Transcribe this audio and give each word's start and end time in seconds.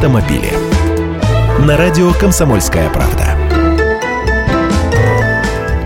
автомобили. 0.00 0.50
На 1.66 1.76
радио 1.76 2.10
«Комсомольская 2.14 2.88
правда». 2.88 3.36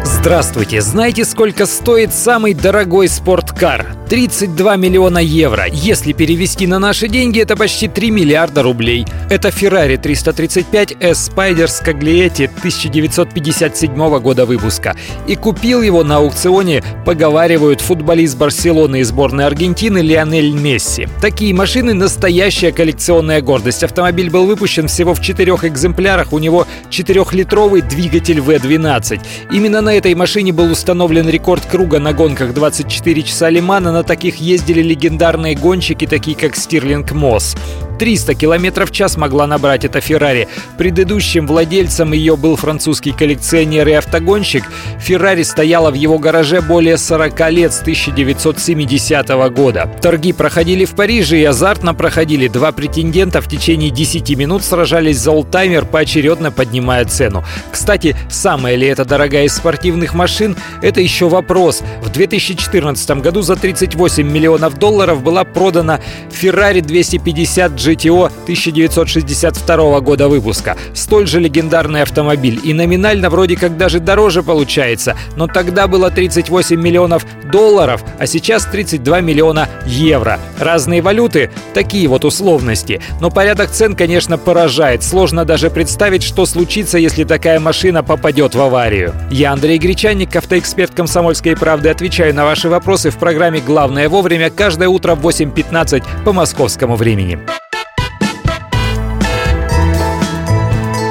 Здравствуйте! 0.05 0.81
Знаете, 0.83 1.25
сколько 1.25 1.67
стоит 1.67 2.15
самый 2.15 2.55
дорогой 2.55 3.09
спорткар? 3.09 4.04
32 4.09 4.77
миллиона 4.77 5.19
евро. 5.19 5.65
Если 5.73 6.13
перевести 6.13 6.67
на 6.67 6.79
наши 6.79 7.09
деньги, 7.09 7.41
это 7.41 7.57
почти 7.57 7.89
3 7.89 8.11
миллиарда 8.11 8.63
рублей. 8.63 9.07
Это 9.31 9.49
Ferrari 9.49 9.97
335 9.97 10.97
S 11.01 11.31
Spider 11.31 11.67
Scaglietti 11.67 12.45
1957 12.59 14.19
года 14.19 14.45
выпуска. 14.45 14.95
И 15.27 15.37
купил 15.37 15.81
его 15.81 16.05
на 16.05 16.19
аукционе, 16.19 16.83
поговаривают, 17.07 17.81
футболист 17.81 18.37
Барселоны 18.37 19.01
и 19.01 19.03
сборной 19.05 19.47
Аргентины 19.47 19.99
Лионель 19.99 20.53
Месси. 20.53 21.09
Такие 21.23 21.55
машины– 21.55 21.95
настоящая 21.95 22.73
коллекционная 22.73 23.41
гордость. 23.41 23.85
Автомобиль 23.85 24.29
был 24.29 24.47
выпущен 24.47 24.87
всего 24.87 25.15
в 25.15 25.23
четырех 25.23 25.65
экземплярах. 25.65 26.35
У 26.35 26.39
него 26.39 26.67
4-литровый 26.91 27.81
двигатель 27.81 28.41
V12. 28.41 29.21
Именно 29.51 29.81
на 29.81 29.95
этой 29.95 30.15
машине 30.15 30.53
был 30.53 30.71
установлен 30.71 31.27
рекорд 31.29 31.65
круга 31.65 31.99
на 31.99 32.13
гонках 32.13 32.53
24 32.53 33.23
часа 33.23 33.49
Лимана 33.49 33.94
на 33.95 34.03
таких 34.03 34.37
ездили 34.37 34.83
легендарные 34.83 35.55
гонщики, 35.55 36.07
такие 36.07 36.37
как 36.37 36.57
Стирлинг 36.57 37.13
Мосс. 37.13 37.55
300 37.99 38.35
км 38.35 38.87
в 38.87 38.91
час 38.91 39.17
могла 39.17 39.47
набрать 39.47 39.85
эта 39.85 40.01
Феррари. 40.01 40.49
Предыдущим 40.79 41.47
владельцем 41.47 42.13
ее 42.13 42.37
был 42.37 42.57
французский 42.57 43.13
коллекционер 43.13 43.89
и 43.89 43.93
автогонщик. 43.93 44.65
Феррари 44.99 45.43
стояла 45.43 45.91
в 45.91 45.95
его 45.95 46.19
гараже 46.19 46.61
более 46.61 46.99
40 46.99 47.51
лет 47.51 47.73
с 47.73 47.81
1970 47.81 49.29
года. 49.53 49.91
Торги 50.03 50.33
проходили 50.33 50.85
в 50.85 50.95
Париже 50.95 51.39
и 51.39 51.45
азартно 51.45 51.95
проходили. 51.95 52.49
Два 52.49 52.73
претендента 52.73 53.41
в 53.41 53.49
течение 53.49 53.91
10 53.91 54.37
минут 54.37 54.65
сражались 54.65 55.19
за 55.19 55.31
олдтаймер, 55.31 55.87
поочередно 55.87 56.51
поднимая 56.51 57.05
цену. 57.05 57.45
Кстати, 57.71 58.17
самая 58.29 58.77
ли 58.77 58.87
это 58.87 59.05
дорогая 59.05 59.45
из 59.45 59.55
спортивных 59.55 60.15
машин, 60.15 60.57
это 60.83 61.01
еще 61.01 61.29
вопрос. 61.29 61.83
В 62.03 62.11
2014 62.11 63.11
году 63.21 63.43
за 63.43 63.57
38 63.85 64.27
миллионов 64.27 64.79
долларов 64.79 65.23
была 65.23 65.45
продана 65.45 66.01
Ferrari 66.31 66.81
250 66.81 67.73
GTO 67.73 68.27
1962 68.45 70.01
года 70.01 70.29
выпуска. 70.29 70.77
Столь 70.95 71.27
же 71.27 71.39
легендарный 71.39 72.01
автомобиль. 72.01 72.59
И 72.65 72.73
номинально 72.73 73.29
вроде 73.29 73.57
как 73.57 73.77
даже 73.77 74.01
дороже 74.01 74.43
получается. 74.43 75.17
Но 75.37 75.49
тогда 75.49 75.87
было 75.87 76.11
38 76.11 76.81
миллионов 76.81 77.27
долларов, 77.53 78.03
а 78.19 78.27
сейчас 78.27 78.65
32 78.65 79.21
миллиона 79.21 79.69
евро. 79.85 80.41
Разные 80.59 81.03
валюты, 81.03 81.51
такие 81.75 82.09
вот 82.09 82.25
условности. 82.25 83.03
Но 83.21 83.31
порядок 83.31 83.71
цен, 83.71 83.95
конечно, 83.95 84.39
поражает. 84.39 85.05
Сложно 85.05 85.45
даже 85.45 85.69
представить, 85.69 86.23
что 86.23 86.47
случится, 86.47 86.97
если 86.97 87.25
такая 87.25 87.61
машина 87.61 88.03
попадет 88.03 88.55
в 88.55 88.61
аварию. 88.61 89.15
Я 89.31 89.53
Андрей 89.53 89.77
Гречанник, 89.77 90.35
автоэксперт 90.35 90.95
«Комсомольской 90.95 91.55
правды». 91.55 91.91
Отвечаю 91.91 92.35
на 92.35 92.45
ваши 92.45 92.71
вопросы 92.71 93.11
в 93.11 93.19
программе 93.19 93.61
«Главное 93.75 94.09
вовремя» 94.09 94.51
каждое 94.51 94.89
утро 94.89 95.17
в 95.17 95.27
8.15 95.27 96.05
по 96.25 96.33
московскому 96.33 96.95
времени. 96.95 97.41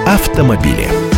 Автомобили. 0.08 1.13